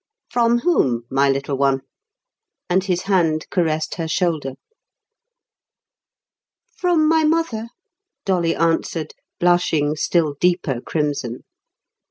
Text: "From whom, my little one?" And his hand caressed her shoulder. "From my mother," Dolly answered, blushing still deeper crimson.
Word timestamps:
"From 0.31 0.57
whom, 0.61 1.03
my 1.11 1.29
little 1.29 1.55
one?" 1.57 1.81
And 2.71 2.83
his 2.83 3.03
hand 3.03 3.45
caressed 3.51 3.93
her 3.97 4.07
shoulder. 4.07 4.53
"From 6.75 7.07
my 7.07 7.23
mother," 7.23 7.67
Dolly 8.25 8.55
answered, 8.55 9.13
blushing 9.39 9.95
still 9.95 10.37
deeper 10.39 10.81
crimson. 10.83 11.43